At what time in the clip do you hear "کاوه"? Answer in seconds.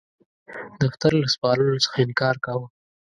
2.45-2.67